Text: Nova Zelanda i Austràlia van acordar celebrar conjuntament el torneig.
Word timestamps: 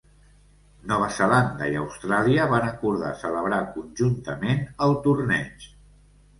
Nova 0.91 1.09
Zelanda 1.17 1.67
i 1.73 1.77
Austràlia 1.81 2.49
van 2.55 2.67
acordar 2.71 3.13
celebrar 3.21 3.63
conjuntament 3.79 4.67
el 4.89 5.01
torneig. 5.09 5.73